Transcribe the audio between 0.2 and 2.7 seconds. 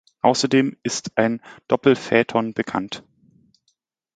Außerdem ist ein Doppelphaeton